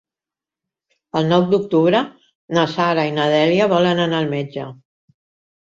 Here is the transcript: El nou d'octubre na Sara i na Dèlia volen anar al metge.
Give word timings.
El 1.21 1.29
nou 1.31 1.45
d'octubre 1.51 2.01
na 2.59 2.65
Sara 2.73 3.05
i 3.13 3.13
na 3.21 3.29
Dèlia 3.37 3.71
volen 3.77 4.05
anar 4.09 4.25
al 4.25 4.33
metge. 4.35 4.69